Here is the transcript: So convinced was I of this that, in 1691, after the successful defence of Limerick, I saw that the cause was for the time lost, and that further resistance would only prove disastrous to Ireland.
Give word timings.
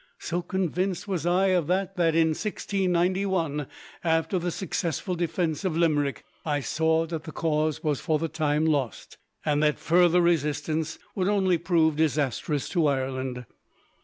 So 0.17 0.41
convinced 0.41 1.07
was 1.07 1.27
I 1.27 1.49
of 1.49 1.67
this 1.67 1.89
that, 1.95 2.15
in 2.15 2.29
1691, 2.29 3.67
after 4.03 4.39
the 4.39 4.49
successful 4.49 5.13
defence 5.13 5.63
of 5.63 5.77
Limerick, 5.77 6.23
I 6.43 6.59
saw 6.61 7.05
that 7.05 7.25
the 7.25 7.31
cause 7.31 7.83
was 7.83 7.99
for 7.99 8.17
the 8.17 8.27
time 8.27 8.65
lost, 8.65 9.19
and 9.45 9.61
that 9.61 9.77
further 9.77 10.19
resistance 10.19 10.97
would 11.13 11.27
only 11.27 11.59
prove 11.59 11.97
disastrous 11.97 12.67
to 12.69 12.87
Ireland. 12.87 13.45